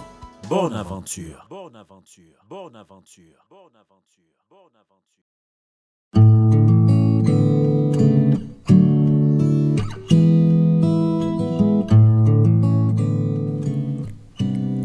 [0.48, 1.46] Bonne aventure.
[1.50, 2.42] Bonne aventure.
[2.48, 3.44] Bonne aventure.
[3.50, 4.24] Bonne aventure.
[4.48, 5.18] Bonne aventure.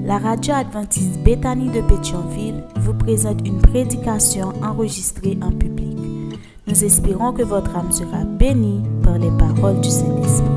[0.05, 5.97] La radio adventiste Bethany de Pétionville vous présente une prédication enregistrée en public.
[6.67, 10.52] Nous espérons que votre âme sera bénie par les paroles du Saint-Esprit.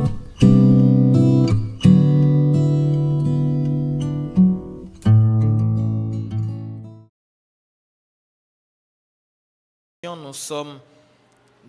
[10.23, 10.81] Nous sommes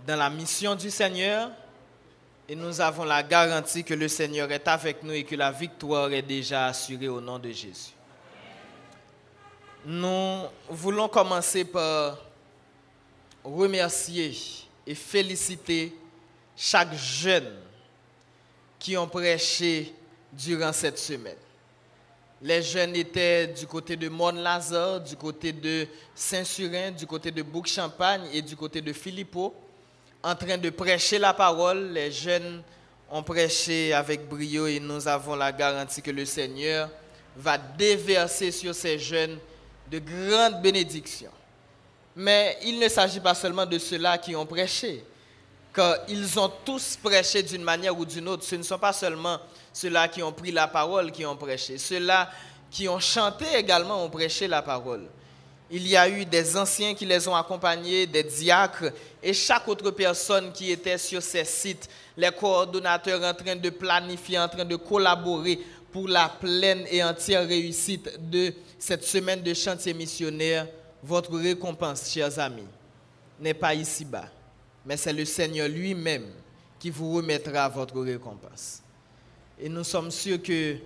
[0.05, 1.51] dans la mission du Seigneur
[2.47, 6.11] et nous avons la garantie que le Seigneur est avec nous et que la victoire
[6.13, 7.91] est déjà assurée au nom de Jésus.
[9.85, 12.17] Nous voulons commencer par
[13.43, 14.35] remercier
[14.85, 15.93] et féliciter
[16.55, 17.53] chaque jeune
[18.79, 19.93] qui ont prêché
[20.31, 21.37] durant cette semaine.
[22.41, 28.21] Les jeunes étaient du côté de Mont-Lazare, du côté de Saint-Surin, du côté de Bouc-Champagne
[28.31, 29.55] et du côté de Philippot,
[30.21, 31.91] en train de prêcher la parole.
[31.93, 32.61] Les jeunes
[33.09, 36.89] ont prêché avec brio et nous avons la garantie que le Seigneur
[37.35, 39.39] va déverser sur ces jeunes
[39.89, 41.31] de grandes bénédictions.
[42.15, 45.03] Mais il ne s'agit pas seulement de ceux-là qui ont prêché,
[45.77, 48.43] car ils ont tous prêché d'une manière ou d'une autre.
[48.43, 49.37] Ce ne sont pas seulement
[49.71, 52.31] ceux-là qui ont pris la parole qui ont prêché, ceux-là
[52.71, 55.05] qui ont chanté également ont prêché la parole.
[55.69, 58.91] Il y a eu des anciens qui les ont accompagnés, des diacres
[59.21, 64.39] et chaque autre personne qui était sur ces sites, les coordonnateurs en train de planifier,
[64.39, 65.59] en train de collaborer
[65.91, 70.65] pour la pleine et entière réussite de cette semaine de chantier missionnaire.
[71.03, 72.65] Votre récompense, chers amis,
[73.39, 74.25] n'est pas ici-bas,
[74.87, 76.27] mais c'est le Seigneur lui-même
[76.79, 78.81] qui vous remettra votre récompense.
[79.59, 80.77] Et nous sommes sûrs que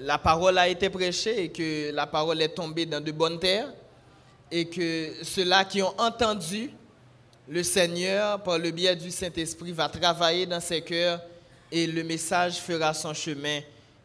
[0.00, 3.72] la parole a été prêchée et que la parole est tombée dans de bonnes terres
[4.50, 6.70] et que ceux-là qui ont entendu
[7.48, 11.22] le Seigneur, par le biais du Saint-Esprit, va travailler dans ses cœurs
[11.72, 13.60] et le message fera son chemin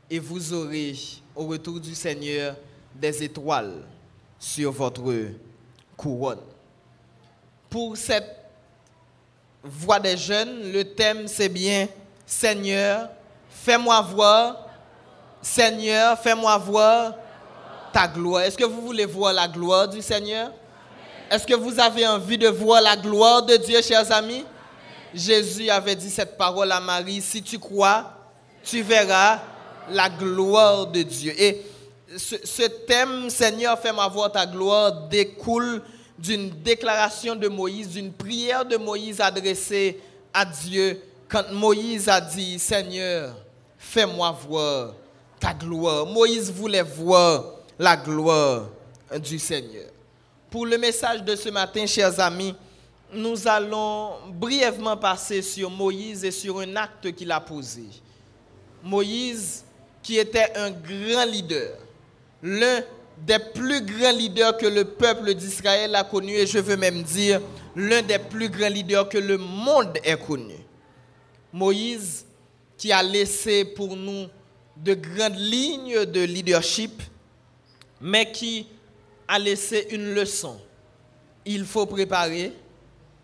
[0.09, 0.95] et vous aurez
[1.35, 2.55] au retour du Seigneur
[2.95, 3.83] des étoiles
[4.39, 5.03] sur votre
[5.97, 6.39] couronne.
[7.69, 8.44] Pour cette
[9.65, 11.87] voix des jeunes, le thème c'est bien
[12.25, 13.09] Seigneur,
[13.49, 14.67] fais-moi voir,
[15.41, 17.13] Seigneur, fais-moi voir
[17.93, 18.43] ta gloire.
[18.43, 20.51] Est-ce que vous voulez voir la gloire du Seigneur?
[21.29, 24.43] Est-ce que vous avez envie de voir la gloire de Dieu, chers amis?
[25.13, 28.11] Jésus avait dit cette parole à Marie, si tu crois,
[28.63, 29.39] tu verras
[29.89, 31.33] la gloire de Dieu.
[31.37, 31.61] Et
[32.17, 35.81] ce, thème, Seigneur, fais-moi voir ta gloire, découle
[36.17, 39.99] d'une déclaration de Moïse, d'une prière de Moïse adressée
[40.33, 43.35] à Dieu quand Moïse a dit, Seigneur,
[43.77, 44.93] fais-moi voir
[45.39, 46.05] ta gloire.
[46.05, 47.45] Moïse voulait voir
[47.77, 48.69] la gloire
[49.19, 49.89] du Seigneur.
[50.49, 52.55] Pour le message de ce matin, chers amis,
[53.13, 57.83] nous allons brièvement passer sur Moïse et sur un acte qu'il a posé.
[58.83, 59.63] Moïse,
[60.01, 61.77] qui était un grand leader,
[62.41, 62.81] l'un
[63.17, 67.41] des plus grands leaders que le peuple d'Israël a connu, et je veux même dire
[67.75, 70.55] l'un des plus grands leaders que le monde ait connu.
[71.51, 72.25] Moïse,
[72.77, 74.27] qui a laissé pour nous
[74.75, 77.01] de grandes lignes de leadership,
[78.01, 78.67] mais qui
[79.27, 80.59] a laissé une leçon.
[81.45, 82.53] Il faut préparer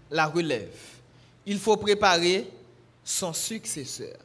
[0.09, 0.75] la relève.
[1.45, 2.47] Il faut préparer
[3.03, 4.15] son successeur.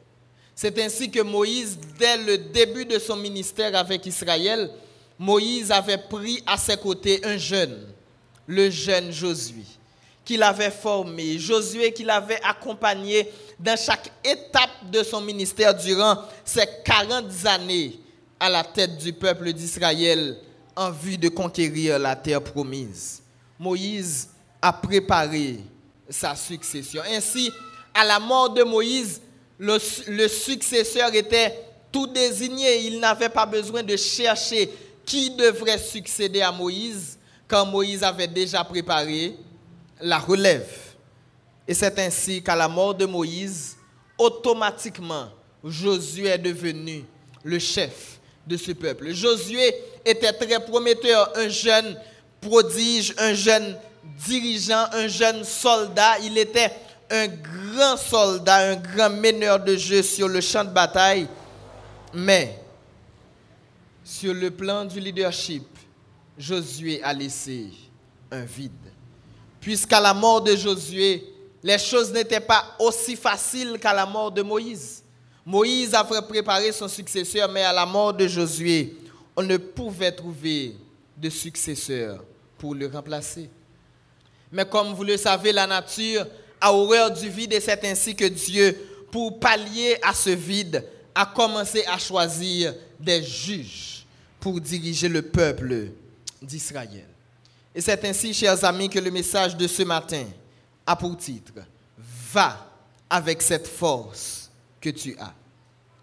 [0.55, 4.71] C'est ainsi que Moïse, dès le début de son ministère avec Israël,
[5.19, 7.87] Moïse avait pris à ses côtés un jeune,
[8.45, 9.63] le jeune Josué,
[10.23, 16.67] qu'il avait formé, Josué qu'il avait accompagné dans chaque étape de son ministère durant ces
[16.85, 17.99] 40 années
[18.39, 20.37] à la tête du peuple d'Israël
[20.75, 23.21] en vue de conquérir la terre promise.
[23.57, 24.29] Moïse
[24.61, 25.59] a préparé
[26.07, 27.01] sa succession.
[27.09, 27.51] Ainsi,
[27.93, 29.19] à la mort de Moïse,
[29.57, 29.77] le,
[30.07, 31.59] le successeur était
[31.91, 32.85] tout désigné.
[32.85, 34.69] Il n'avait pas besoin de chercher
[35.07, 37.17] qui devrait succéder à Moïse,
[37.47, 39.37] quand Moïse avait déjà préparé
[40.01, 40.67] la relève.
[41.65, 43.77] Et c'est ainsi qu'à la mort de Moïse,
[44.17, 45.29] automatiquement,
[45.63, 47.05] Josué est devenu
[47.43, 49.13] le chef de ce peuple.
[49.13, 49.73] Josué
[50.05, 51.97] était très prometteur, un jeune
[52.41, 53.77] prodige, un jeune
[54.27, 56.19] dirigeant, un jeune soldat.
[56.21, 56.71] Il était
[57.09, 61.27] un grand soldat, un grand meneur de jeu sur le champ de bataille.
[62.13, 62.59] Mais
[64.07, 65.65] sur le plan du leadership,
[66.37, 67.65] Josué a laissé
[68.31, 68.71] un vide.
[69.59, 71.25] Puisqu'à la mort de Josué,
[71.61, 75.03] les choses n'étaient pas aussi faciles qu'à la mort de Moïse.
[75.45, 78.95] Moïse a préparé son successeur, mais à la mort de Josué,
[79.35, 80.77] on ne pouvait trouver
[81.17, 82.23] de successeur
[82.57, 83.49] pour le remplacer.
[84.53, 86.25] Mais comme vous le savez, la nature
[86.61, 88.73] a horreur du vide et c'est ainsi que Dieu,
[89.11, 94.05] pour pallier à ce vide, a commencé à choisir des juges
[94.39, 95.89] pour diriger le peuple
[96.41, 97.05] d'Israël.
[97.73, 100.25] Et c'est ainsi, chers amis, que le message de ce matin
[100.85, 101.53] a pour titre
[102.31, 102.67] Va
[103.09, 104.49] avec cette force
[104.81, 105.33] que tu as.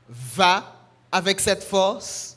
[0.08, 0.72] Va
[1.10, 2.36] avec cette force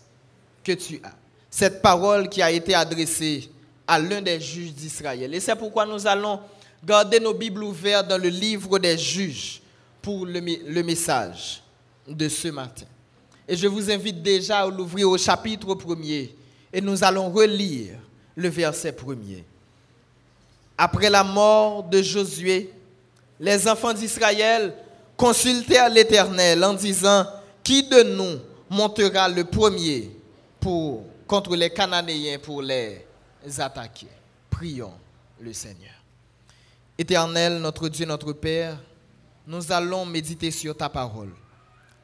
[0.64, 1.14] que tu as.
[1.50, 3.50] Cette parole qui a été adressée
[3.88, 5.34] à l'un des juges d'Israël.
[5.34, 6.40] Et c'est pourquoi nous allons
[6.84, 9.62] garder nos Bibles ouvertes dans le livre des juges
[10.02, 11.62] pour le, le message
[12.08, 12.86] de ce matin.
[13.48, 16.36] Et je vous invite déjà à l'ouvrir au chapitre premier
[16.74, 17.98] et nous allons relire
[18.36, 19.44] le verset premier.
[20.78, 22.70] Après la mort de Josué,
[23.40, 24.74] les enfants d'Israël
[25.16, 27.26] consultèrent l'Éternel en disant,
[27.64, 28.40] qui de nous
[28.70, 30.12] montera le premier
[30.60, 33.06] pour, contre les Cananéens pour les
[33.58, 34.08] attaquer?
[34.50, 34.94] Prions
[35.40, 35.94] le Seigneur.
[36.98, 38.78] Éternel, notre Dieu, notre Père,
[39.46, 41.32] nous allons méditer sur ta parole.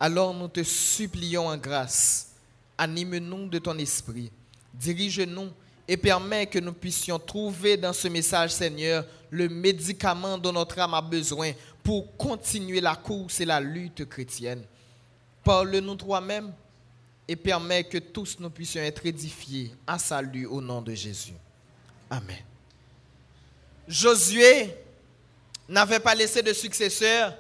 [0.04, 2.32] Alors nous te supplions en grâce,
[2.78, 4.30] anime-nous de ton esprit,
[4.74, 5.50] dirige-nous
[5.88, 10.94] et permets que nous puissions trouver dans ce message, Seigneur, le médicament dont notre âme
[10.94, 14.66] a besoin pour continuer la course et la lutte chrétienne.
[15.42, 16.52] Parle-nous toi-même
[17.26, 21.36] et permets que tous nous puissions être édifiés à salut au nom de Jésus.
[22.10, 22.44] Amen.
[23.88, 24.76] Josué
[25.70, 27.34] n'avait pas laissé de successeur,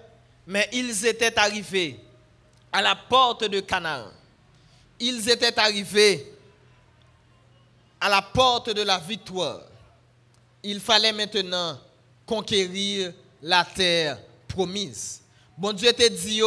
[0.47, 1.99] mais ils étaient arrivés
[2.73, 4.07] à la porte de Canaan.
[4.99, 6.33] Ils étaient arrivés
[8.01, 9.61] à la porte de la victoire.
[10.63, 11.79] Il fallait maintenant
[12.25, 14.17] conquérir la terre
[14.47, 15.21] promise.
[15.57, 16.41] Bon Dieu te dit,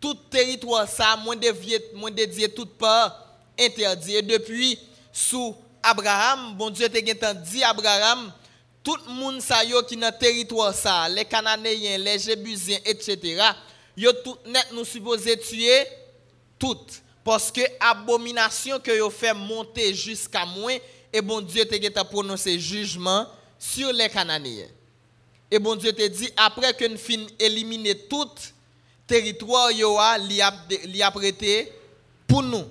[0.00, 1.36] tout territoire ça, moins
[1.94, 3.24] moins dédié toute part,
[3.58, 4.16] interdit.
[4.16, 4.78] Et depuis,
[5.10, 8.30] sous Abraham, bon Dieu te dit Abraham,
[8.82, 9.40] tout le monde
[9.88, 13.40] qui dans territoire ça, les Cananéens, les Jébusiens, etc.
[13.96, 15.86] Yo tout net nous supposé tuer
[16.58, 20.72] toutes parce que abomination que yo fait monter jusqu'à moi
[21.12, 23.26] et bon Dieu te prononcé jugement
[23.58, 24.66] sur les Cananéens.
[25.50, 28.28] Et bon Dieu te dit après que nous fin éliminer tout
[29.06, 31.72] territoire yo a a prêté
[32.26, 32.64] pour nous.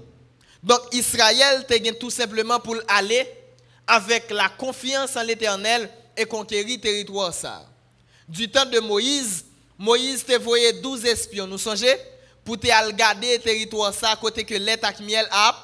[0.61, 3.27] Donc Israël te tout simplement pour aller
[3.87, 7.65] avec la confiance en l'Éternel et conquérir territoire ça.
[8.27, 9.45] Du temps de Moïse,
[9.77, 11.95] Moïse te voyé 12 espions, nous songez
[12.43, 15.55] pour te garder territoire ça côté que l'État miel a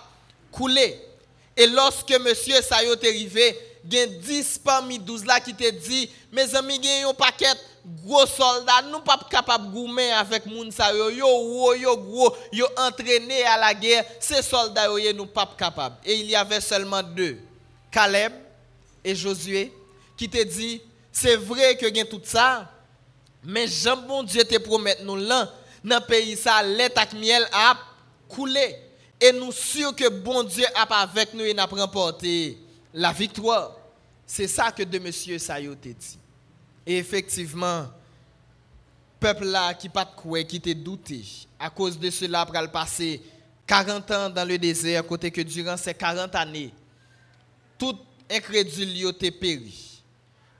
[0.51, 0.99] coulé.
[1.55, 5.69] Et lorsque monsieur Sayo est arrivé, il y a 10 parmi 12 là qui te
[5.69, 7.47] dit, mes amis, il y a un paquet
[8.05, 11.75] gros soldats, nous pas capables de goumer avec moun sa yo, yo,
[12.51, 15.95] yo entraîné à la guerre, ces soldats yo, nous pas capables.
[16.05, 17.37] Et il y avait seulement deux,
[17.91, 18.33] Caleb
[19.03, 19.73] et Josué,
[20.17, 20.81] qui te dit,
[21.11, 22.69] c'est vrai que y a tout ça,
[23.43, 25.51] mais Jean bon Dieu te promet nous là,
[25.83, 27.77] dans le pays ça, lait miel a
[28.27, 28.75] coulé.
[29.21, 32.57] Et nous sûrs que bon Dieu a avec nous et n'a remporté
[32.93, 33.75] la victoire.
[34.25, 36.17] C'est ça que de monsieur Sayo te dit.
[36.85, 37.87] Et effectivement,
[39.19, 41.23] peuple là qui pas de qui te douté,
[41.59, 43.21] à cause de cela, pour le passer
[43.67, 46.71] 40 ans dans le désert, côté que durant ces 40 années,
[47.77, 49.88] toute incrédulité péri.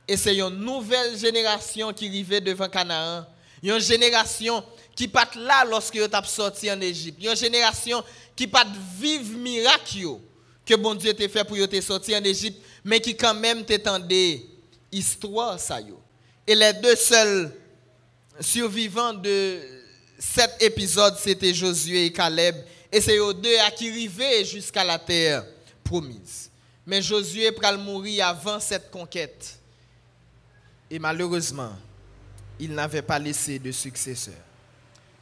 [0.09, 3.27] Et c'est une nouvelle génération qui arrivait devant Canaan.
[3.61, 4.63] Une génération
[4.95, 7.23] qui pas là lorsque vous êtes sorti en Égypte.
[7.23, 8.03] Une génération
[8.35, 8.65] qui pas
[8.99, 10.17] vivre miracle
[10.65, 14.41] que bon Dieu t'a fait pour te sortir en Égypte, mais qui quand même t'étendait
[14.91, 15.77] histoire ça
[16.47, 17.53] Et les deux seuls
[18.39, 19.59] survivants de
[20.17, 22.55] cet épisode, c'était Josué et Caleb.
[22.91, 25.45] Et c'est eux deux à qui arrivaient jusqu'à la terre
[25.83, 26.49] promise.
[26.83, 29.58] Mais Josué pral mourir avant cette conquête.
[30.91, 31.71] Et malheureusement,
[32.59, 34.33] il n'avait pas laissé de successeur.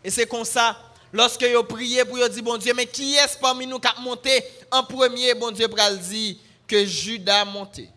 [0.04, 0.78] Et c'est comme ça,
[1.12, 4.44] lorsque vous priez pour dire, bon Dieu, mais qui est-ce parmi nous qui a monté
[4.72, 6.36] en premier, bon Dieu, pour dire
[6.68, 7.90] que Judas a monté.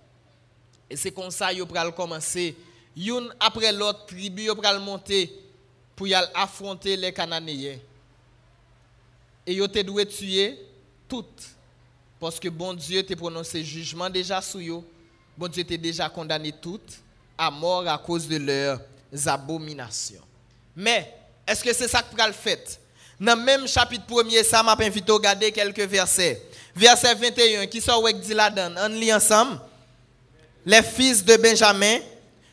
[0.88, 2.56] Et c'est comme ça, vous pral commencer,
[2.96, 5.32] une après l'autre tribu, vous pral monter
[5.94, 7.78] pour affronter les Cananéens.
[9.46, 10.58] Et ils ont dû tuer
[11.08, 11.48] toutes.
[12.18, 14.84] Parce que bon Dieu t'a prononcé jugement déjà sur eux.
[15.38, 17.00] Bon Dieu t'a déjà condamné toutes
[17.40, 18.80] à mort à cause de leurs
[19.26, 20.20] abominations.
[20.76, 21.10] Mais,
[21.46, 22.78] est-ce que c'est ça que le fait?
[23.18, 26.42] Dans le même chapitre 1er, ça m'a invité à regarder quelques versets.
[26.76, 28.74] Verset 21, qui avec dit là-dedans?
[28.84, 29.58] On lit ensemble.
[30.66, 31.98] Les fils de Benjamin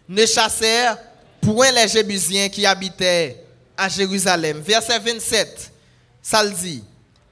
[0.08, 0.98] ne chassèrent
[1.42, 3.44] point les Jébusiens qui habitaient
[3.76, 4.62] à Jérusalem.
[4.62, 5.72] Verset 27,
[6.22, 6.82] ça le dit.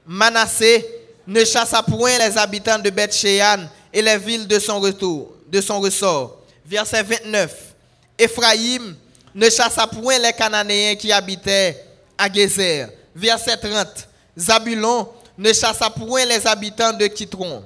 [0.06, 0.86] Manassé
[1.26, 5.80] ne chassa point les habitants de beth et les villes de son retour, de son
[5.80, 6.35] ressort.
[6.66, 7.74] Verset 29.
[8.18, 8.96] Ephraïm
[9.34, 11.84] ne chassa point les Cananéens qui habitaient
[12.18, 12.86] à Gézer.
[13.14, 14.08] Verset 30.
[14.36, 15.08] Zabulon
[15.38, 17.64] ne chassa point les habitants de Kitron.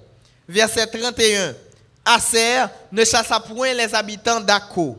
[0.49, 1.55] Verset 31.
[2.05, 4.99] Aser ne chassa point les habitants d'Ako.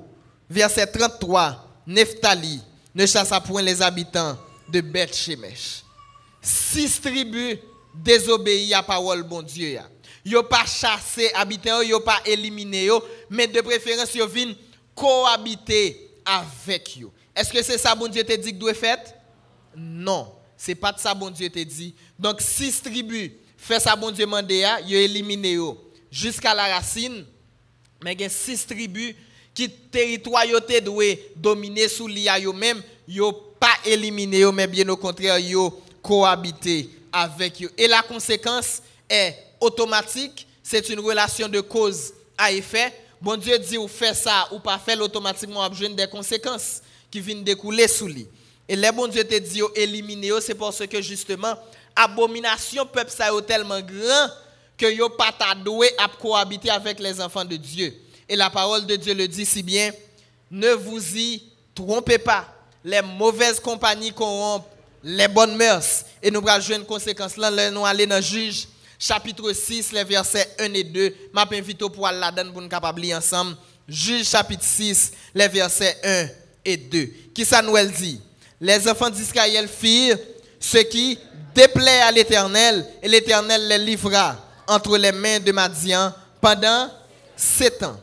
[0.50, 1.68] Verset 33.
[1.86, 2.62] Nephtali
[2.96, 5.84] ne chassa point les habitants de Beth Shemesh.
[6.42, 7.58] Six tribus
[7.94, 9.80] désobéissent à parole bon Dieu.
[10.24, 12.90] Yo pas chassé habitants, yo pas éliminé
[13.30, 14.56] mais de préférence yo viennent
[14.96, 17.10] cohabiter avec eux.
[17.36, 19.00] Est-ce que c'est ça bon Dieu te dit que doit faire?
[19.76, 21.96] Non, c'est pas de ça bon Dieu te dit.
[22.20, 25.58] Donc six tribus fait ça bon Dieu mandé yo éliminé
[26.12, 27.26] jusqu'à la racine.
[28.04, 29.16] Mais il a six tribus
[29.54, 30.80] qui territoire yo te
[31.36, 37.64] dominer sous l'IA yo même, yo pas éliminé mais bien au contraire yo cohabiter avec
[37.64, 37.72] eux.
[37.78, 42.94] Et la conséquence est automatique, c'est une relation de cause à effet.
[43.22, 47.44] Bon Dieu dit ou fait ça ou pas fait automatiquement besoin des conséquences qui viennent
[47.44, 48.28] découler sous lui.
[48.68, 51.56] Et les bon Dieu te dit éliminer c'est parce que justement
[51.96, 54.30] abomination peuple ça est tellement grand
[54.78, 57.94] que yo pas doué à cohabiter avec les enfants de Dieu.
[58.28, 59.92] Et la parole de Dieu le dit si bien,
[60.50, 61.44] ne vous y
[61.76, 62.48] trompez pas.
[62.84, 64.68] Les mauvaises compagnies corrompent
[65.04, 66.06] les bonnes mœurs.
[66.24, 68.68] Et nous allons jouer une conséquence là, nous allons dans Juge,
[69.02, 71.16] chapitre 6, les versets 1 et 2.
[71.34, 73.58] Je invite pour aller là-dedans pour nous capables ensemble.
[73.88, 76.28] Juge, chapitre 6, les versets 1
[76.64, 77.10] et 2.
[77.34, 78.22] Qui ça nous dit?
[78.60, 80.20] Les enfants d'Israël firent
[80.60, 81.18] ce qui
[81.56, 86.90] déplaît à l'Éternel, et l'Éternel les livra entre les mains de Madian pendant
[87.36, 88.00] sept ans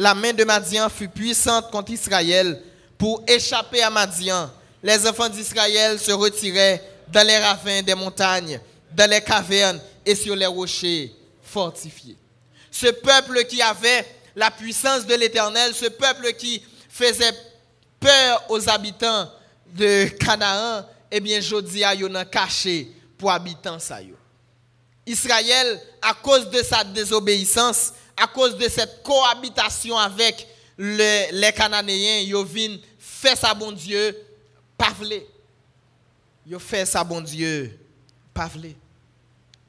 [0.00, 2.58] la main de Madian fut puissante contre Israël
[2.96, 4.50] pour échapper à Madian.
[4.82, 6.82] Les enfants d'Israël se retiraient
[7.12, 8.58] dans les ravins des montagnes,
[8.92, 12.16] dans les cavernes et sur les rochers fortifiés.
[12.70, 17.32] Ce peuple qui avait la puissance de l'Éternel, ce peuple qui faisait
[17.98, 19.30] peur aux habitants
[19.66, 22.88] de Canaan, eh bien, Jodia a caché
[23.18, 23.98] pour habitants ça.
[25.06, 30.46] Israël, à cause de sa désobéissance, à cause de cette cohabitation avec
[30.78, 34.16] les Cananéens, ils viennent faire ça bon Dieu,
[34.78, 34.92] pas
[36.46, 37.78] Ils fait ça bon Dieu,
[38.32, 38.50] pas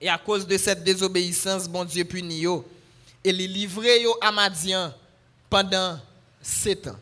[0.01, 2.65] Et à cause de cette désobéissance, bon Dieu punit yo.
[3.23, 4.91] Et les livré à Madian
[5.47, 5.99] pendant
[6.41, 6.97] sept ans.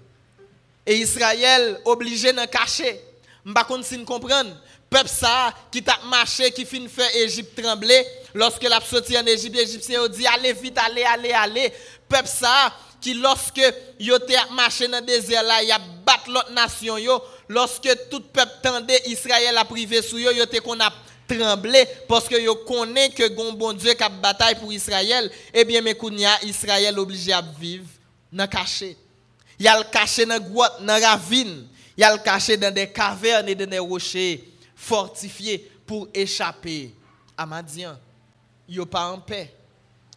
[0.86, 3.00] Et Israël obligé de cacher.
[3.46, 4.52] Je ne sais pas comprenez
[4.90, 9.58] peuple ça qui t'a marché qui fin fait Égypte trembler lorsque l'a sorti en Égypte
[9.58, 11.74] égyptien dit allez vite allez allez allez
[12.08, 13.62] peuple ça qui lorsque
[14.00, 18.22] yo te marché dans le désert là y a battu l'autre nation yo lorsque tout
[18.22, 20.92] peuple tendait Israël a privé sur yo yo te qu'on a
[21.38, 25.82] tremblé parce que yo connaît que gon bon Dieu qui bataille pour Israël eh bien
[25.82, 27.86] mais kounya Israël obligé à vivre
[28.32, 28.98] dans caché
[29.60, 31.68] il a le caché dans grotte dans ravine
[31.98, 34.44] il a le caché dans des cavernes et dans des rochers
[34.80, 36.92] fortifié pour échapper
[37.38, 37.98] à Madian.
[38.68, 39.54] Yo pas en paix.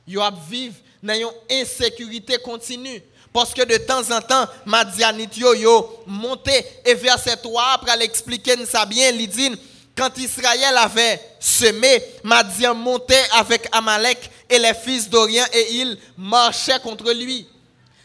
[0.07, 3.03] Yo a vivre dans une insécurité continue.
[3.33, 8.57] Parce que de temps en temps, Madianit yo yo monté et verset 3 après l'expliquer
[8.89, 9.53] bien, il
[9.97, 16.81] quand Israël avait semé, Madian montait avec Amalek et les fils d'Orient et ils marchaient
[16.81, 17.47] contre lui.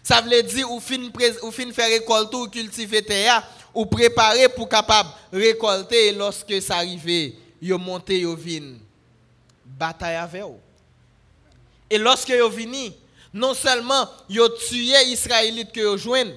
[0.04, 3.04] Ça veut dire ou fin faire récolte ou cultiver
[3.74, 8.76] ou préparer pour capable récolter lorsque ça arrive, yo monté yo vin
[9.66, 10.60] bataille avec eux.
[11.90, 12.96] Et lorsque yo vini,
[13.34, 16.34] non seulement yo tué Israélites que yo joignent,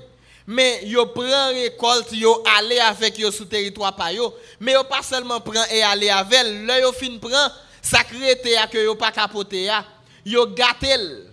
[0.50, 5.00] mais yo prend récolte, yo aller avec yo sous territoire pa yo, mais yo pas
[5.00, 9.62] seulement prend et aller avec, là yo fin prend sacré à que yo pas capoter
[9.62, 9.86] ya,
[10.26, 11.28] yo gâtel.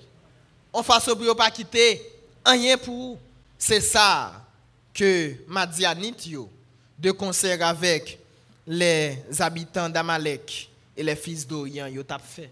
[0.72, 2.00] En façon pour yo pas quitter
[2.46, 3.18] rien pour
[3.58, 4.34] c'est ça
[4.94, 6.30] que Madianite
[7.00, 8.20] de concert avec
[8.68, 12.52] les habitants d'Amalek et les fils d'Orient yo fait.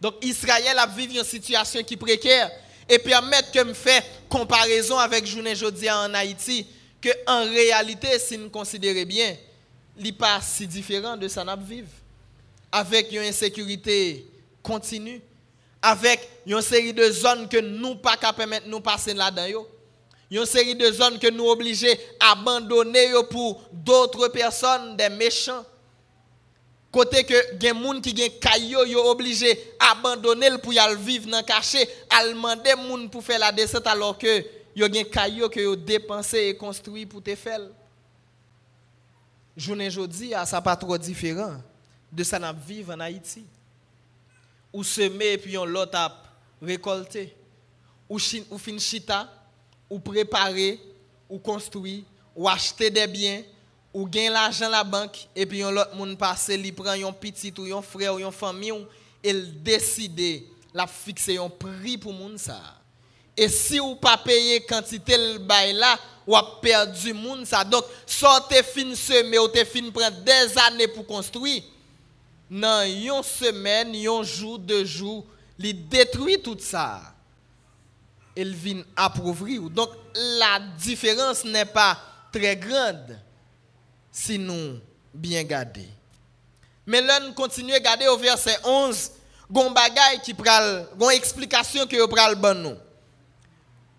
[0.00, 2.50] Donc Israël a vécu une situation qui précaire
[2.88, 6.66] et permettre que me fait comparaison avec journée jeudi en Haïti
[7.00, 9.36] que en réalité, si nous considérons bien,
[9.98, 11.88] n'est pas si différent de ça nous vivre.
[12.70, 14.24] Avec une insécurité
[14.62, 15.20] continue,
[15.82, 19.66] avec une série de zones que nous pas permettre nous passer là-dedans.
[20.30, 25.64] Une série de zones que nous obligés d'abandonner pour d'autres personnes, des méchants.
[26.92, 31.42] Côté que des gens qui gen caillou yo obligé abandonner pour y aller vivre dans
[31.42, 34.44] caché, à demander moun pour faire la descente alors que
[34.76, 37.62] yo gen caillou que yo dépensé et construit pour te faire.
[39.56, 41.62] Journée jodi a ça pas trop différent
[42.12, 43.46] de ça n'a vivre en Haïti.
[44.70, 46.22] Ou semer puis on l'autre a
[46.60, 47.34] récolter.
[48.06, 48.18] Ou
[48.50, 49.32] ou fin chita,
[49.88, 50.78] ou préparer,
[51.26, 52.04] ou construire,
[52.36, 53.42] ou acheter des biens
[53.94, 57.76] ou gain l'argent la banque et puis l'autre monde passe li prend un petit ou
[57.76, 58.86] un frère ou une famille
[59.22, 62.60] et décide la fixer un prix pour monde ça
[63.36, 67.84] et si ou pas payer quantité le bail là ou a perdu monde ça donc
[68.06, 71.62] sortez fin semer ou te fin prendre des années pour construire.
[72.50, 75.24] Dans une semaine un jour deux jours
[75.58, 77.00] il détruit tout ça.
[78.34, 79.62] Il vient appauvrir.
[79.62, 81.98] Donc la différence n'est pas
[82.32, 83.18] très grande
[84.12, 84.78] si nous
[85.14, 85.88] bien garder.
[86.86, 89.10] Mais là, nous continuons à garder au verset 11,
[89.50, 92.76] gon bagay qui pral, gon explication que pral nous.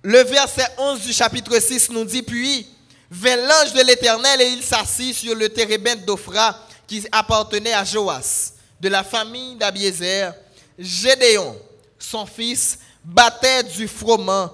[0.03, 2.67] Le verset 11 du chapitre 6 nous dit puis
[3.10, 8.53] vint l'ange de l'Éternel et il s'assit sur le térébinthe d'Ophra qui appartenait à Joas,
[8.82, 10.34] de la famille d'Abiézer.
[10.77, 11.55] Gédéon,
[11.98, 14.51] son fils, battait du froment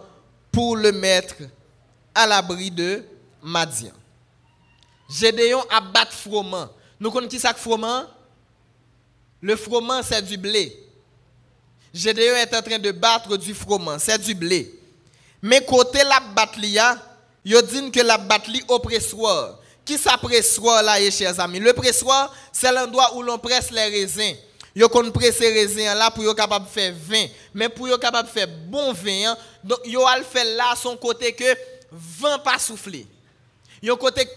[0.52, 1.36] pour le mettre
[2.14, 3.04] à l'abri de
[3.42, 3.92] Madian.
[5.10, 6.70] Gédéon a battu froment.
[7.00, 8.06] Nous connaissons qui ça froment?
[9.42, 10.78] Le froment, c'est du blé.
[11.94, 14.72] Gédéon est en train de battre du froment, c'est du blé.
[15.42, 16.98] Mais côté la batlia,
[17.44, 19.58] il dit que la batlie au pressoir.
[19.86, 21.60] Qui ça pressoir là, eh, chers amis?
[21.60, 24.36] Le pressoir, c'est l'endroit où l'on presse les raisins.
[24.76, 28.48] Yo kon presse raisins là pour yo capable faire vin, mais pour yo capable faire
[28.48, 31.44] bon vin, hein, donc yo al fait là son côté que
[31.92, 33.08] vin pas souffler.
[33.82, 34.28] Yon côté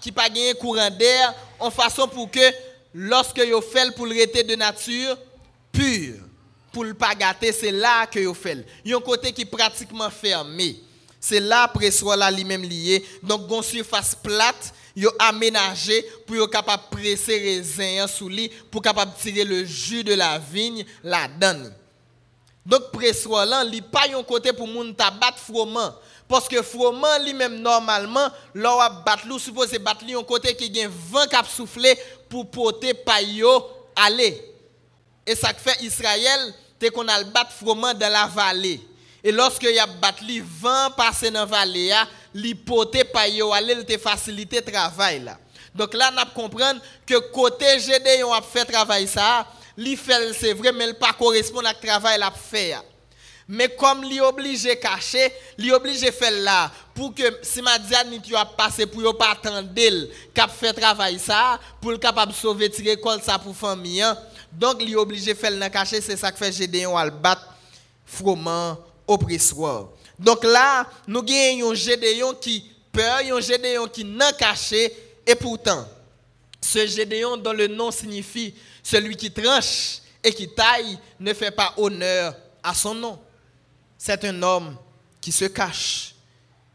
[0.00, 2.40] qui pas gagné courant d'air en façon pour que
[2.94, 5.18] lorsque yo fait pour le rester de nature
[5.72, 6.20] pure
[6.72, 8.64] pour le pas gâter c'est là que yo fait.
[8.84, 10.76] Yon côté qui pratiquement fermé.
[11.20, 13.04] C'est là pressoir là lui-même lié.
[13.22, 19.12] Donc gon surface plate yo aménagé pour yo capable presser raisin sous lit pour capable
[19.20, 21.74] tirer le jus de la vigne la donne.
[22.64, 25.92] Donc pressoir là, li pas yon côté pour moun tabat froment
[26.32, 30.70] parce que froment lui-même normalement, là on battre lui supposé battre lui un côté qui
[30.70, 31.94] gagne vent cap souffler
[32.26, 33.62] pour porter payo
[33.94, 34.42] aller.
[35.26, 38.80] Et ça fait Israël, c'est qu'on a le froment dans la vallée.
[39.22, 41.92] Et lorsque y a battre lui vent passer dans la vallée,
[42.32, 45.36] li porter payo aller, il te faciliter travail là.
[45.74, 50.94] Donc là, on comprendre que côté Gédéon a fait travail ça, c'est vrai mais il
[50.94, 52.74] pas correspond à travail l'a fait.
[53.54, 57.78] Mais comme li obligé cacher, li obligé faire là pour que si ma
[58.24, 59.68] tu a passé pour yo pas attendre
[60.32, 64.00] cap fait travail ça pour capable sauver tirer col ça pour famille.
[64.00, 64.16] Hein.
[64.50, 67.46] Donc li obligé faire là cacher, c'est ça que fait Gédéon al battre
[68.06, 69.90] froment oppresseur.
[70.18, 74.90] Donc là, nous avons un Gédéon qui peur, un Gédéon qui n'a caché
[75.26, 75.86] et pourtant
[76.58, 81.74] ce Gédéon dont le nom signifie celui qui tranche et qui taille ne fait pas
[81.76, 83.18] honneur à son nom
[84.04, 84.76] c'est un homme
[85.20, 86.16] qui se cache.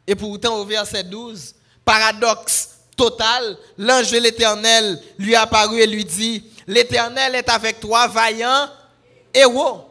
[0.08, 6.42] Et pourtant, au verset 12, paradoxe total, l'ange de l'Éternel lui apparut et lui dit,
[6.68, 8.70] l'Éternel est avec toi, vaillant
[9.34, 9.82] héros.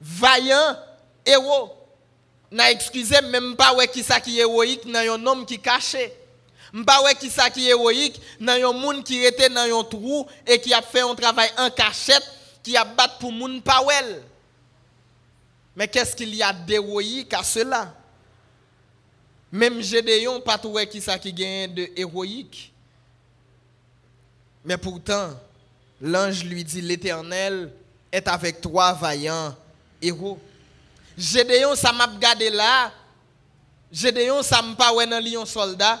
[0.00, 0.74] Vaillant
[1.26, 1.70] héros.
[2.50, 6.14] N'a excusé même pas ouais qui ça qui est héroïque dans un homme qui caché.
[6.72, 10.26] M'pa ouais qui ça qui est héroïque dans un monde qui était dans un trou
[10.46, 12.24] et qui a fait un travail en cachette
[12.62, 14.22] qui a battu pour monde pas well.
[15.76, 17.94] Mais qu'est-ce qu'il y a d'héroïque à cela?
[19.52, 22.72] Même Gédéon, pas tout qui ça qui de héroïque.
[24.64, 25.30] Mais pourtant,
[26.00, 27.72] l'ange lui dit l'Éternel
[28.12, 29.54] est avec toi, vaillant
[30.00, 30.38] héros.
[31.16, 32.92] Gédéon, ça m'a regardé là.
[33.90, 36.00] Gédéon, ça m'a pas dans lion soldat.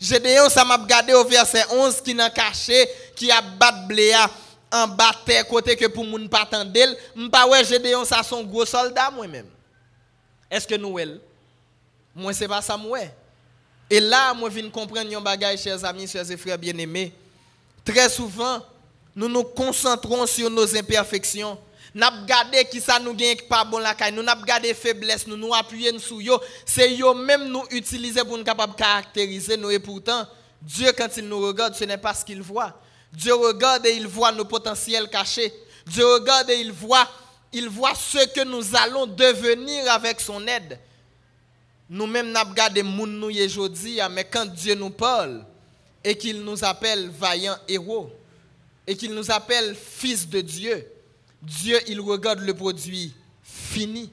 [0.00, 4.30] Gédéon, ça m'a regardé au verset 11 qui n'a caché, qui a battu bléa
[4.70, 5.12] en bas
[5.48, 9.46] côté que pour moun pas tendel, m'pa ouais Gédéon ça son gros soldat moi même.
[10.50, 10.96] Est-ce que nous
[12.14, 13.00] Moi c'est pas ça moi.
[13.90, 17.12] Et là moi viens comprendre un bagage chers amis, chers et frères bien-aimés.
[17.84, 18.62] Très souvent
[19.16, 21.58] nous nous concentrons sur nos imperfections,
[21.94, 25.36] N'a gardé qui ça nous gagne pas bon la caille, nous n'a gardé faiblesse, nous
[25.36, 30.26] nous appuyer sur yo, c'est yo même nous utiliser pour nous capable caractériser et pourtant
[30.60, 32.78] Dieu quand il nous regarde, ce n'est pas ce qu'il voit.
[33.12, 35.52] Dieu regarde et il voit nos potentiels cachés.
[35.86, 37.08] Dieu regarde et il voit
[37.52, 40.78] il voit ce que nous allons devenir avec son aide.
[41.88, 45.44] Nous-mêmes n'a gardé moun nous aujourd'hui, mais quand Dieu nous parle
[46.04, 48.10] et qu'il nous appelle vaillants héros
[48.86, 50.86] et qu'il nous appelle fils de Dieu,
[51.42, 54.10] Dieu, il regarde le produit fini.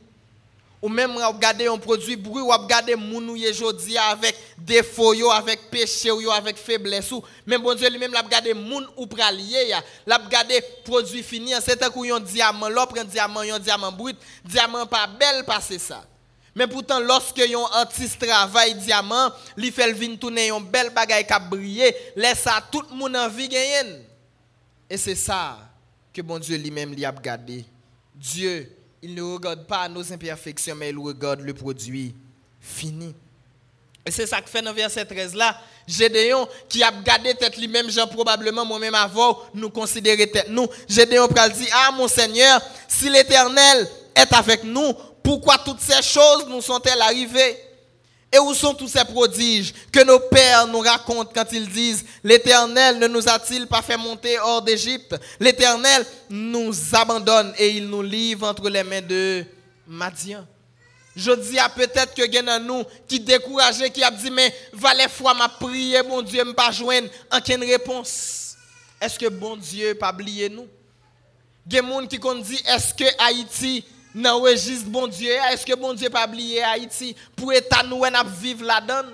[0.86, 6.58] Ou même regarder un produit bruit, ou regarder mounouye jodi avec défaut, avec péché, avec
[6.58, 7.10] faiblesse.
[7.44, 9.74] Même bon Dieu lui-même l'a regardé moun ou pralier,
[10.06, 11.54] l'a regardé produit fini.
[11.60, 16.06] C'est un un diamant, l'autre un diamant, un diamant brut, diamant pas belle, passer ça.
[16.54, 21.34] Mais pourtant, lorsque yon artiste travaille diamant, li fait vin tourner yon belle bagaille qui
[21.50, 24.04] briller, laisse ça tout le monde en vie gagner.
[24.88, 25.58] Et c'est ça
[26.14, 27.66] que bon Dieu lui-même lui regardé.
[28.14, 32.16] Dieu, il ne regarde pas nos imperfections, mais il regarde le produit
[32.60, 33.14] fini.
[34.06, 37.90] Et c'est ça que fait dans verset 13 là, Gédéon qui a gardé tête lui-même,
[37.90, 40.68] genre probablement moi-même avant, nous considérer tête nous.
[40.88, 46.46] Gédéon pral dit, ah mon Seigneur, si l'Éternel est avec nous, pourquoi toutes ces choses
[46.48, 47.58] nous sont-elles arrivées?
[48.32, 53.00] Et où sont tous ces prodiges que nos pères nous racontent quand ils disent L'Éternel
[53.00, 55.16] ne nous a-t-il pas fait monter hors d'Égypte?
[55.40, 59.46] L'Éternel nous abandonne et il nous livre entre les mains de
[59.88, 60.46] Madian.
[61.16, 65.34] Je dis à peut-être que y nous qui découragé, qui a dit mais valait fois
[65.34, 68.58] m'a prié, bon Dieu me pas joindre aucune réponse.
[69.00, 70.68] Est-ce que bon Dieu pas oublié nous?
[71.68, 73.86] Il y a des gens qui dit est-ce que Haïti
[74.16, 77.14] dans le registre bon Dieu, est-ce que bon Dieu pas oublié Haïti?
[77.36, 78.02] Pour état nous
[78.40, 79.10] vivre là-dedans?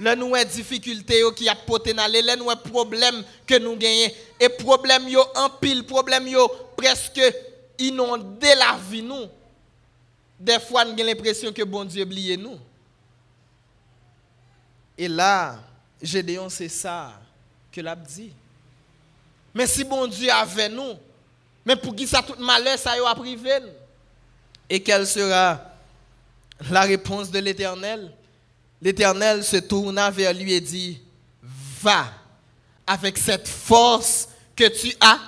[0.00, 4.48] Là nous avons difficulté qui a poté dans les nous problème que nous gagnons et
[4.48, 7.20] problème yo en pile problème yo presque
[7.78, 9.26] inondé la vie nous.
[10.38, 12.58] Des fois nous avons l'impression que bon Dieu oublié nous.
[14.98, 15.60] Et là,
[16.02, 17.12] Gédéon c'est ça
[17.70, 18.32] que l'a dit.
[19.54, 20.96] Mais si bon Dieu avait nous,
[21.64, 23.58] mais pour qui ça tout malheur ça y a privé
[24.68, 25.60] Et quelle sera
[26.70, 28.12] la réponse de l'Éternel?
[28.80, 31.00] L'Éternel se tourna vers lui et dit,
[31.82, 32.06] va
[32.86, 35.18] avec cette force que tu as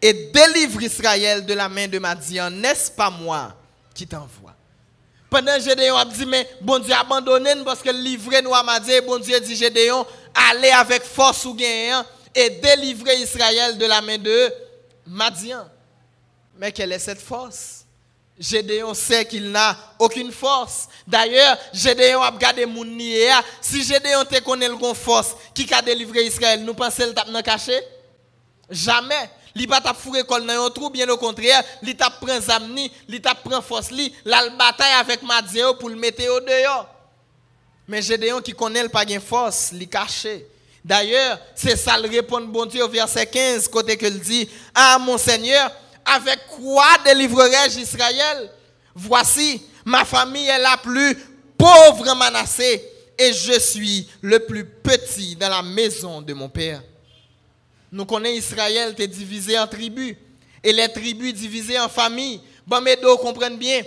[0.00, 2.50] et délivre Israël de la main de Madian.
[2.50, 3.54] N'est-ce pas moi
[3.94, 4.54] qui t'envoie?
[5.28, 9.18] Pendant Gédéon a dit, mais bon Dieu abandonné parce que livrer nous à Madian, bon
[9.18, 10.06] Dieu dit Gédéon,
[10.50, 14.52] allez avec force ou gagnant et délivrer Israël de la main de
[15.06, 15.68] Madian.
[16.58, 17.84] Mais quelle est cette force?
[18.38, 20.88] Gédéon sait qu'il n'a aucune force.
[21.06, 22.84] D'ailleurs, Gédéon a regardé mon
[23.62, 27.80] Si Gédéon te connaît le force qui a délivré Israël, nous pensons qu'il t'a caché
[28.68, 29.30] Jamais.
[29.58, 32.92] Il pas t'a fourré col dans un trou, bien au contraire, il t'a pris zamni,
[33.08, 36.86] il t'a pris force li, la bataille avec Madian pour le mettre au dehors.
[37.88, 40.46] Mais Gédéon qui connaît pas de force, il caché.
[40.86, 45.18] D'ailleurs, c'est ça le répond bon Dieu au verset 15 côté que dit "Ah mon
[45.18, 45.68] Seigneur,
[46.04, 48.48] avec quoi délivrerai-je Israël?
[48.94, 51.16] Voici, ma famille est la plus
[51.58, 52.84] pauvre Manassé
[53.18, 56.80] et je suis le plus petit dans la maison de mon père.
[57.90, 60.14] Nous connaissons Israël, est divisé en tribus
[60.62, 62.40] et les tribus divisées en familles.
[62.64, 63.82] Bon, mes deux comprennent bien?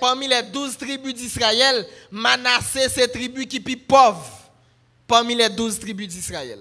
[0.00, 4.35] Parmi les douze tribus d'Israël, Manassé, c'est tribu qui est pauvre
[5.06, 6.60] parmi les douze tribus d'Israël.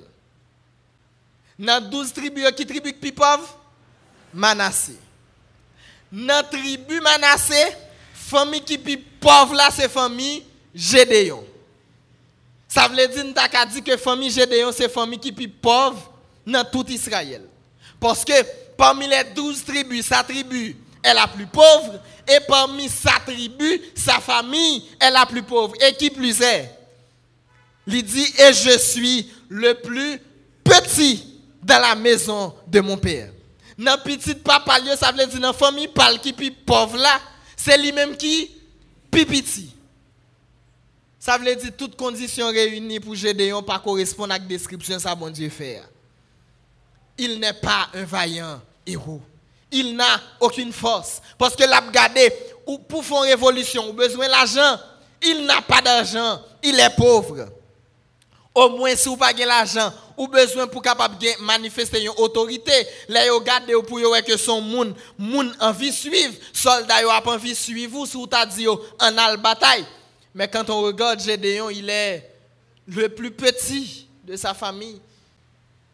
[1.57, 3.59] Dans douze tribus, qui tribu qui pauvre?
[4.33, 4.97] Manassé.
[6.11, 7.63] Dans tribu Manassé,
[8.13, 11.45] famille qui est pauvre là, c'est famille Gédéon.
[12.67, 16.11] Ça veut dire que dit que famille Gédéon, c'est famille qui est pauvre
[16.45, 17.47] dans tout Israël.
[17.99, 18.33] Parce que
[18.75, 22.01] parmi les douze tribus, sa tribu est la plus pauvre.
[22.27, 25.73] Et parmi sa tribu, sa famille est la plus pauvre.
[25.81, 26.69] Et qui plus est?
[27.87, 30.19] Il dit, et je suis le plus
[30.63, 33.29] petit dans la maison de mon père
[33.77, 37.19] dans petit papa ça veut dire dans famille parle qui pi pauvre là,
[37.55, 38.51] c'est lui-même qui
[39.11, 39.71] pi petit.
[41.19, 45.49] Ça veut dire toutes conditions réunies pour Gédéon pas à la description ça bon Dieu
[45.49, 45.81] fait.
[47.17, 49.21] Il n'est pas un vaillant héros.
[49.71, 52.31] Il n'a aucune force parce que l'a gardé
[52.65, 54.79] ou pour faire une révolution, ou besoin d'argent,
[55.21, 57.47] il n'a pas d'argent, il est pauvre.
[58.55, 62.71] Au moins si vous pas l'argent, ou besoin pour capable manifester une autorité
[63.09, 67.53] là yo garde pour yo que son monde monde envie suivre soldat yo a envie
[67.53, 68.47] suivre ou si vous t'a
[69.01, 69.85] en al bataille
[70.33, 72.31] mais quand on regarde Gédéon il est
[72.87, 75.01] le plus petit de sa famille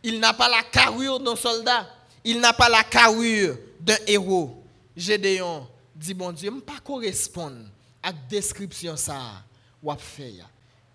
[0.04, 1.88] il n'a pas la carrure d'un soldat
[2.24, 4.64] Il n'a pas la carrure d'un héros.
[4.96, 7.66] Gédéon dit, bon Dieu, ne pas correspondre
[8.04, 9.20] à la description ça
[9.82, 10.34] ou fait.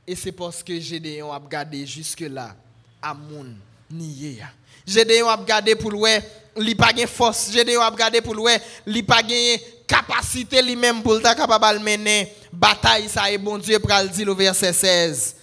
[0.07, 2.55] Et c'est parce que Gédéon a regardé jusque-là
[3.03, 3.47] à mon
[3.91, 4.43] nié.
[4.87, 6.23] Gédéon a regardé pour ouais,
[6.57, 7.51] il pas de force.
[7.51, 7.91] Gédéon a
[8.23, 13.59] pour ouais, il pas de capacité lui-même pour ta capable mener bataille ça et bon
[13.59, 15.37] Dieu pour le dire au verset 16.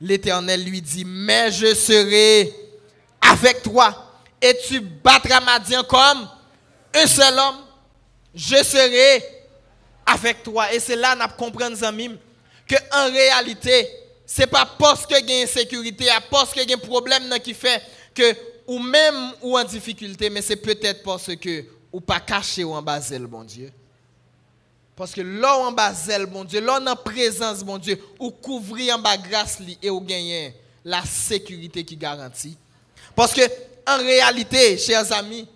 [0.00, 2.52] L'Éternel lui dit, mais je serai
[3.20, 6.28] avec toi et tu battras Madian comme
[6.94, 7.56] un seul homme.
[8.34, 9.24] Je serai
[10.04, 10.72] avec toi.
[10.72, 12.16] Et c'est là qu'on comprend, Zamim,
[12.66, 13.88] que en réalité,
[14.26, 17.54] ce n'est pas parce que y a insécurité, parce que y a un problème qui
[17.54, 17.82] fait
[18.14, 18.34] que,
[18.66, 22.82] ou même ou en difficulté, mais c'est peut-être parce que, ou pas caché ou en
[22.82, 23.72] bas bon Dieu.
[24.96, 25.92] Parce que là en bas
[26.28, 30.54] bon Dieu, là en présence, bon Dieu, ou couvrir en bas grâce et ou gagner
[30.84, 32.56] la sécurité qui garantit.
[33.14, 33.42] Parce que,
[33.86, 35.46] en réalité, chers amis,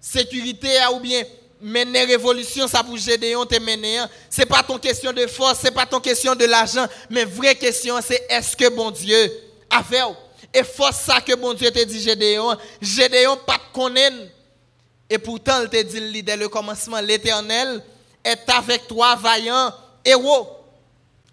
[0.00, 1.22] sécurité ou bien
[1.60, 3.98] mener révolution, ça pour Gédéon te mener.
[3.98, 4.08] Hein.
[4.30, 7.96] C'est pas ton question de force, c'est pas ton question de l'argent, mais vraie question,
[8.04, 9.32] c'est est-ce que bon Dieu
[9.70, 10.02] a fait
[10.54, 14.16] Et force ça que bon Dieu te dit Gédéon, Gédéon pas de connaître.
[15.10, 17.82] Et pourtant, il te dit dès le commencement, l'Éternel
[18.24, 19.72] est avec toi, vaillant
[20.04, 20.48] héros.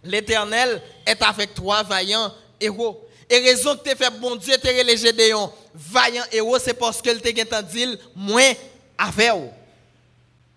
[0.03, 3.01] L'Éternel est avec toi, vaillant héros.
[3.29, 7.09] Et raison que tu fait bon Dieu te les Gédéon, vaillant héros, c'est parce que
[7.09, 8.53] te dit moins
[8.97, 9.31] avec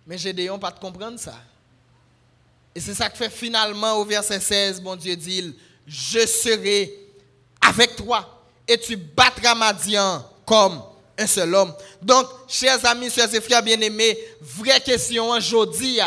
[0.08, 1.34] mais Gédéon pas de comprendre ça.
[2.74, 5.54] Et c'est ça que fait finalement au verset 16, bon Dieu dit,
[5.86, 6.98] je serai
[7.60, 10.82] avec toi et tu battras Madian comme
[11.18, 11.74] un seul homme.
[12.00, 15.98] Donc, chers amis, chers et frères bien-aimés, vraie question aujourd'hui,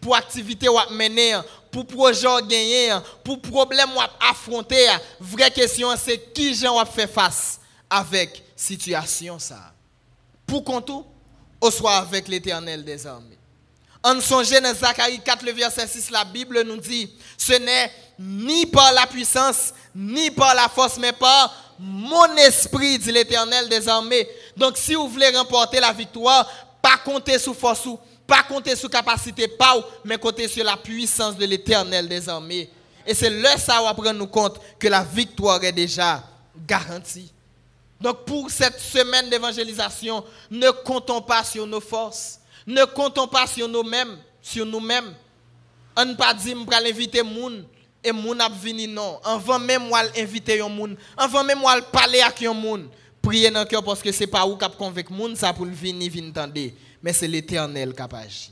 [0.00, 1.38] pour activité ou mener,
[1.70, 4.86] pour projet gagner, pour problème ou affronter,
[5.20, 7.60] vraie question c'est qui j'en fait face
[7.90, 9.74] avec situation ça?
[10.46, 11.04] Pour qu'on tout,
[11.60, 13.38] ou soit avec l'éternel des armées.
[14.02, 18.66] En songeant dans Zacharie 4, le verset 6, la Bible nous dit, ce n'est ni
[18.66, 24.28] par la puissance, ni par la force, mais par mon esprit, dit l'Éternel des armées.
[24.56, 26.48] Donc si vous voulez remporter la victoire,
[26.80, 31.36] pas compter sur force ou, pas compter sur capacité, pas mais compter sur la puissance
[31.36, 32.70] de l'Éternel des armées.
[33.06, 36.22] Et c'est là ça va prendre nous compte que la victoire est déjà
[36.66, 37.32] garantie.
[38.00, 42.40] Donc pour cette semaine d'évangélisation, ne comptons pas sur nos forces.
[42.66, 45.14] Ne comptons pas sur nous-mêmes, sur nous-mêmes.
[45.96, 47.64] On ne pas dire que inviter moun
[48.02, 49.20] et moun a venir non.
[49.24, 52.88] Avant même moi inviter un moun, avant même moi parler avec un moun.
[53.20, 56.10] Priez dans le cœur parce que c'est pas où cap convaincre moun ça pour venir
[56.10, 56.32] venir
[57.02, 58.50] mais c'est l'Éternel qui agir.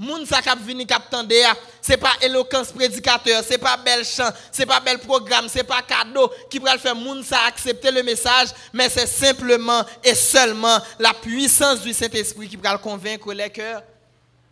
[0.00, 1.36] Moun sa kap vini kap tande
[1.82, 6.32] c'est pas éloquence prédicateur, c'est pas bel chant, c'est pas bel programme, c'est pas cadeau
[6.48, 11.92] qui le faire moun accepter le message, mais c'est simplement et seulement la puissance du
[11.92, 13.82] Saint-Esprit qui le convaincre les cœurs.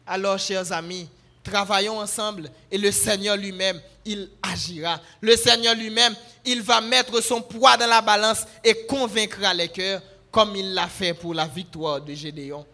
[0.06, 1.08] Alors, chers amis,
[1.42, 5.00] travaillons ensemble et le Seigneur lui-même, il agira.
[5.22, 10.02] Le Seigneur lui-même, il va mettre son poids dans la balance et convaincra les cœurs
[10.30, 12.66] comme il l'a fait pour la victoire de Gédéon.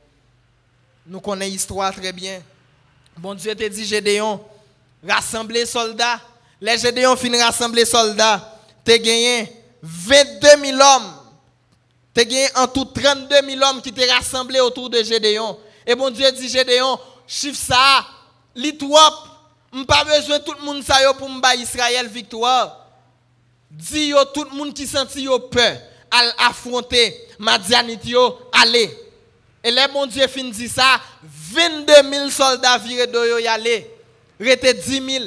[1.07, 2.41] Nous connaissons l'histoire très bien.
[3.19, 4.41] Bon Dieu te dit, Gédéon,
[5.07, 6.21] rassembler soldats.
[6.61, 8.61] Les Gédéon fin rassembler soldats.
[8.85, 11.13] Tu gagné 22 000 hommes.
[12.15, 15.57] Tu gagné en tout 32 000 hommes qui t'ont rassemblés autour de Gédéon.
[15.87, 18.05] Et bon Dieu dit, Gédéon, chiffre ça,
[18.55, 18.79] lit
[19.87, 20.83] pas besoin de tout le monde
[21.19, 22.81] pour m'ba Israël victoire.
[23.71, 25.77] Dis tout le monde qui senti yo peur
[26.11, 29.04] à affronter Madianit yo, allez.
[29.65, 33.91] Et les bon Dieu fin dit ça, 22 000 soldats virés de y aller.
[34.39, 35.25] Rete 10 000.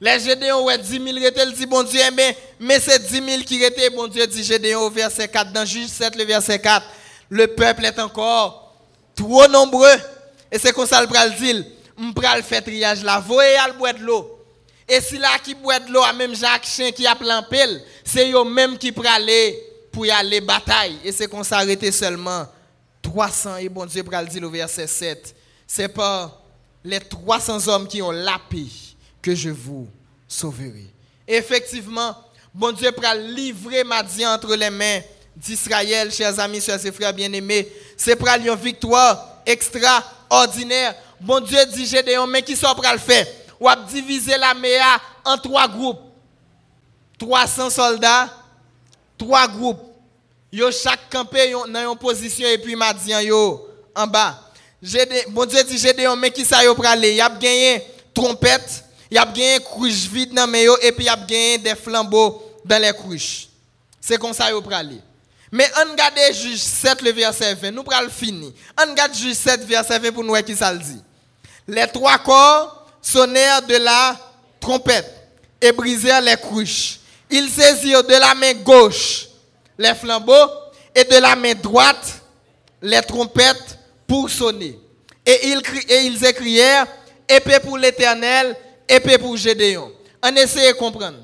[0.00, 2.00] Les Gédéons, ouais, 10 000 rete, dit bon Dieu,
[2.58, 6.16] mais, c'est 10 000 qui rete, bon Dieu dit Gédéon verset 4, dans Juge 7,
[6.16, 6.84] le verset 4.
[7.30, 8.74] Le peuple est encore
[9.14, 9.96] trop nombreux.
[10.50, 11.64] Et c'est comme ça le pral dit,
[11.96, 14.36] m'pral fait triage là, voyez al boire de l'eau.
[14.88, 18.44] Et si là qui boit de l'eau, même Jacques Chien qui a pile, c'est eux
[18.44, 20.98] même qui aller pour y aller bataille.
[21.04, 22.46] Et c'est qu'on s'arrêtait seulement
[23.12, 26.42] 300, et bon Dieu le dire au verset 7, c'est pas
[26.82, 28.64] les 300 hommes qui ont la paix
[29.20, 29.86] que je vous
[30.26, 30.86] sauverai.
[31.28, 32.16] effectivement,
[32.54, 35.00] bon Dieu pral livrer Madian entre les mains
[35.36, 37.70] d'Israël, chers amis, chers et frères bien-aimés.
[37.98, 40.94] C'est pour une victoire extraordinaire.
[41.20, 43.26] Bon Dieu dit Gédéon, mais qui sont le faire?
[43.60, 46.00] Ou a diviser la MEA en trois groupes.
[47.18, 48.30] 300 soldats,
[49.18, 49.91] trois groupes
[50.52, 54.38] yo chaque campé dans une position et puis Madian yo en bas.
[55.28, 59.24] Bon Dieu dit Gédéon mais qui ça yo pralé, y a gagné trompette, y a
[59.24, 63.48] gagné cruche vide dans yo et puis y a gagné des flambeaux dans les cruches.
[64.00, 65.00] C'est comme ça yo pralé.
[65.50, 67.72] Mais on regarde juge 7, le verset 20.
[67.72, 68.54] Nous prenons fini.
[68.80, 71.00] On regarde juge 7, verset 20 pour nous voir qui ça dit.
[71.68, 74.18] Les trois corps sonnèrent de la
[74.58, 75.12] trompette
[75.60, 77.00] et brisèrent les couches.
[77.30, 79.28] Ils saisirent de la main gauche
[79.82, 80.48] les flambeaux
[80.94, 82.22] et de la main droite
[82.80, 84.78] les trompettes pour sonner.
[85.26, 86.86] Et ils, et ils écrièrent
[87.28, 88.56] épée pour l'Éternel,
[88.88, 89.92] épée pour Gédéon.
[90.22, 91.18] On essaie de comprendre.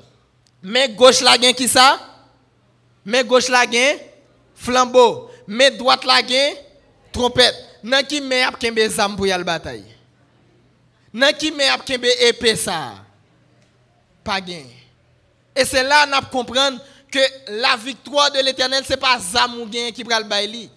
[0.61, 1.99] Main gauche la gain qui ça?
[3.05, 3.95] Main gauche la gain
[4.55, 5.29] flambeau.
[5.47, 6.51] Main droite la gain
[7.11, 7.55] trompette.
[7.83, 9.85] Nan qui met ap kembe zam pour yal bataille?
[11.13, 12.95] Nan qui met ap épée ça?
[14.23, 14.65] Pas gain.
[15.55, 16.79] Et c'est là qu'on comprendre
[17.11, 20.69] que la victoire de l'Éternel c'est pas zam ou gain qui pral baili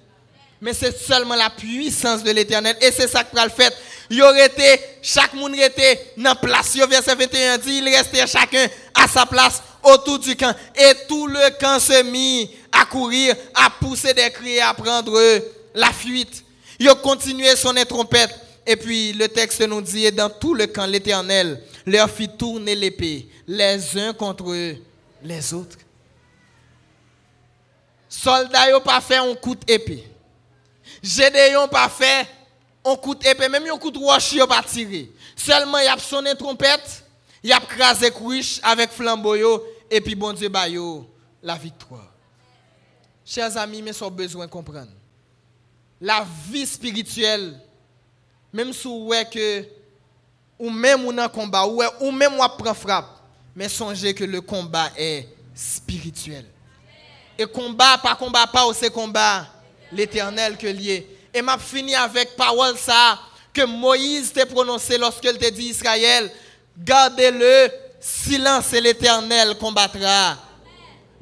[0.63, 2.77] mais c'est seulement la puissance de l'éternel.
[2.81, 3.73] Et c'est ça qui va le faire.
[4.09, 6.77] Il aurait été, chaque monde était dans place.
[6.77, 10.55] Verset 21 dit, il restait chacun à sa place autour du camp.
[10.77, 15.21] Et tout le camp se mit à courir, à pousser des cris, à prendre
[15.75, 16.45] la fuite.
[16.79, 18.31] Il a continué son trompette.
[18.65, 23.27] Et puis le texte nous dit, dans tout le camp, l'éternel leur fit tourner l'épée,
[23.49, 24.55] les uns contre
[25.25, 25.77] les autres.
[28.15, 30.07] Soldats n'ont pas fait un coup d'épée.
[31.03, 32.29] Gédéon pas fait
[32.85, 35.11] on coup d'épée, même un coup de roche, il pas tiré.
[35.35, 37.05] Seulement, il a sonné trompette,
[37.43, 40.67] il a crasé couche avec flambeau, et puis bon Dieu, bah,
[41.43, 42.13] la victoire.
[43.25, 44.91] Chers amis, mais sont besoin de comprendre.
[45.99, 47.59] La vie spirituelle,
[48.53, 49.65] même si vous que,
[50.59, 53.23] ou même on combat, ou même on prend frappe,
[53.57, 56.52] mais songez que le combat est spirituel.
[57.39, 59.47] Et combat, pas combat, pas, c'est combat
[59.91, 61.07] l'éternel que lié.
[61.33, 63.19] Et m'a fini avec parole ça
[63.53, 66.31] que Moïse t'a prononcé lorsqu'il t'a dit Israël,
[66.77, 67.69] gardez le
[68.01, 70.37] silence et l'éternel combattra.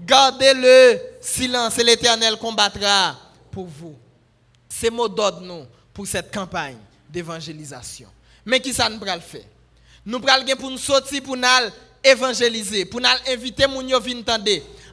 [0.01, 3.16] Gardez le silence et l'éternel combattra
[3.51, 3.96] pour vous.
[4.68, 8.09] C'est mot d'ordre nous pour cette campagne d'évangélisation.
[8.46, 9.44] Mais qui ça nous le faire?
[10.07, 11.46] Nous pral pour nous sortir pour nous
[12.03, 14.25] évangéliser, pour nous inviter mon yo venir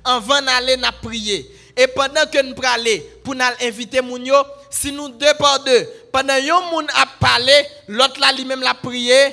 [0.04, 1.50] Avant d'aller nous prier.
[1.78, 2.84] Et pendant que nous parlons,
[3.24, 4.36] pour nous inviter Mounio,
[4.70, 7.54] si nous deux par deux, pendant que nous a parlé,
[7.88, 9.32] l'autre là lui-même l'a prié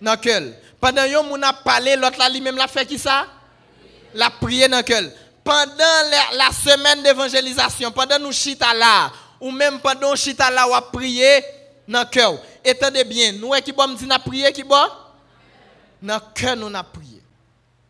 [0.00, 3.26] dans le Pendant que nous a parlé, l'autre là lui-même l'a fait qui ça?
[4.14, 5.10] La prié dans le
[5.44, 5.74] Pendant
[6.32, 11.44] la, semaine d'évangélisation, pendant nous chita là, ou même pendant chita là, on a prié
[11.86, 12.38] dans le cœur.
[12.64, 14.76] Étendez bien, nous qui bon dit n'a prié qui bon?
[16.00, 17.22] Dans le cœur nous a prié.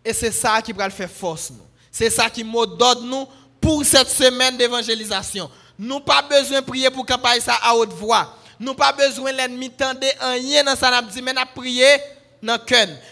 [0.04, 1.71] Et c'est ça qui va faire force nous.
[1.92, 3.26] C'est ça qui nous donne
[3.60, 5.50] pour cette semaine d'évangélisation.
[5.78, 8.34] Nous pas besoin de prier pour campagne ça à haute voix.
[8.58, 11.98] Nous pas besoin l'ennemi tendre rien dans ça dit mais n'a prier
[12.42, 12.58] dans.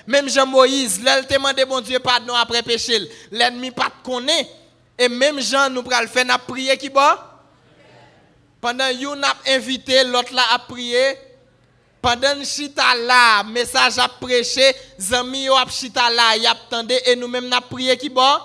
[0.07, 3.07] Même Jean Moïse, l'elle demandé bon Dieu pardon après péché.
[3.31, 4.49] L'ennemi pas connaît
[4.99, 7.01] et même Jean nous pral faire n'a prier qui bon?
[8.61, 11.19] Pendant you n'a invité l'autre là à prier
[12.01, 16.57] pendant chita là message à prêcher zami yo a chita là y a
[17.07, 18.39] et nous même n'a prié qui bon?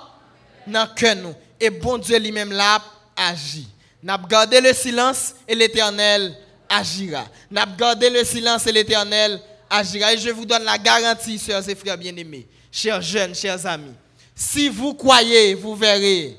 [1.60, 2.82] Et bon Dieu lui-même là
[3.16, 3.68] agit.
[4.04, 6.36] N'a gardé le silence et l'Éternel
[6.70, 7.26] agira.
[7.50, 10.14] N'a gardé le silence et l'Éternel agira.
[10.14, 13.96] Et je vous donne la garantie, sœurs et frères bien-aimés, chers jeunes, chers amis.
[14.36, 16.38] Si vous croyez, vous verrez.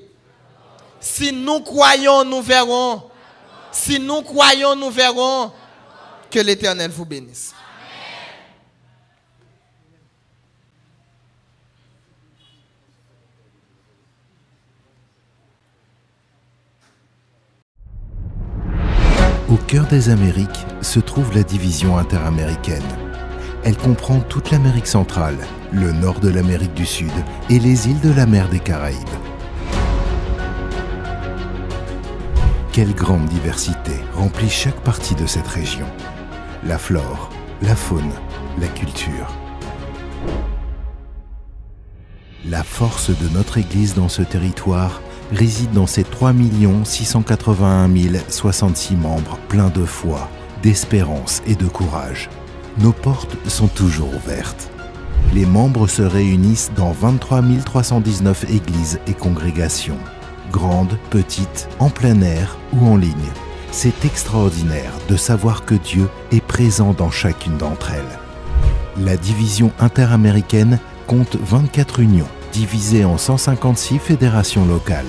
[1.00, 3.02] Si nous croyons, nous verrons.
[3.72, 5.50] Si nous croyons, nous verrons.
[6.30, 7.52] Que l'Éternel vous bénisse.
[19.48, 22.82] Au cœur des Amériques se trouve la division interaméricaine.
[23.62, 25.38] Elle comprend toute l'Amérique centrale,
[25.70, 27.12] le nord de l'Amérique du Sud
[27.48, 28.98] et les îles de la mer des Caraïbes.
[32.72, 35.86] Quelle grande diversité remplit chaque partie de cette région.
[36.64, 37.30] La flore,
[37.62, 38.12] la faune,
[38.60, 39.32] la culture.
[42.44, 45.00] La force de notre Église dans ce territoire
[45.32, 46.32] réside dans ces 3
[46.84, 47.88] 681
[48.28, 50.28] 066 membres pleins de foi,
[50.62, 52.28] d'espérance et de courage.
[52.78, 54.70] Nos portes sont toujours ouvertes.
[55.34, 59.98] Les membres se réunissent dans 23 319 églises et congrégations,
[60.52, 63.14] grandes, petites, en plein air ou en ligne.
[63.72, 69.04] C'est extraordinaire de savoir que Dieu est présent dans chacune d'entre elles.
[69.04, 75.04] La division interaméricaine compte 24 unions divisé en 156 fédérations locales.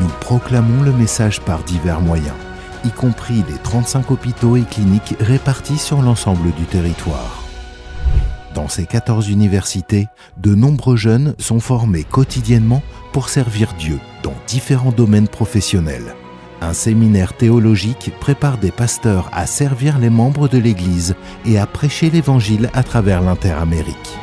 [0.00, 2.36] Nous proclamons le message par divers moyens,
[2.84, 7.42] y compris les 35 hôpitaux et cliniques répartis sur l'ensemble du territoire.
[8.54, 14.92] Dans ces 14 universités, de nombreux jeunes sont formés quotidiennement pour servir Dieu dans différents
[14.92, 16.14] domaines professionnels.
[16.60, 22.10] Un séminaire théologique prépare des pasteurs à servir les membres de l'Église et à prêcher
[22.10, 24.16] l'Évangile à travers l'Interamérique.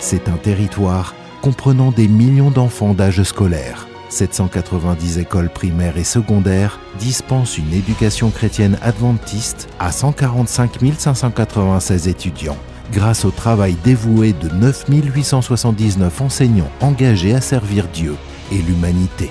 [0.00, 3.88] C'est un territoire comprenant des millions d'enfants d'âge scolaire.
[4.10, 12.56] 790 écoles primaires et secondaires dispensent une éducation chrétienne adventiste à 145 596 étudiants
[12.90, 18.14] grâce au travail dévoué de 9 879 enseignants engagés à servir Dieu
[18.50, 19.30] et l'humanité.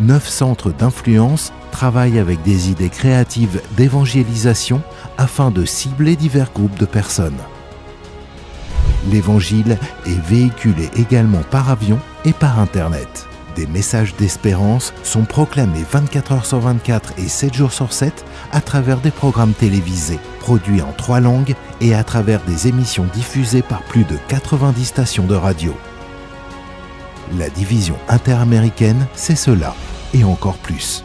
[0.00, 4.82] Neuf centres d'influence travaillent avec des idées créatives d'évangélisation
[5.18, 7.38] afin de cibler divers groupes de personnes.
[9.10, 13.26] L'Évangile est véhiculé également par avion et par Internet.
[13.56, 18.60] Des messages d'espérance sont proclamés 24 heures sur 24 et 7 jours sur 7 à
[18.60, 23.82] travers des programmes télévisés, produits en trois langues et à travers des émissions diffusées par
[23.82, 25.74] plus de 90 stations de radio.
[27.36, 29.74] La division interaméricaine, c'est cela,
[30.14, 31.04] et encore plus.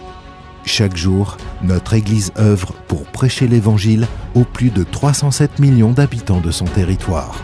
[0.65, 6.51] Chaque jour, notre Église œuvre pour prêcher l'Évangile aux plus de 307 millions d'habitants de
[6.51, 7.41] son territoire.